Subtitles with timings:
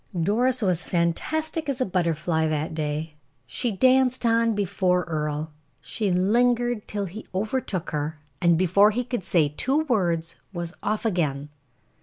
[0.19, 3.13] Doris was fantastic as a butterfly that day.
[3.45, 5.51] She danced on before Earle.
[5.79, 11.05] She lingered till he overtook her, and before he could say two words, was off
[11.05, 11.49] again.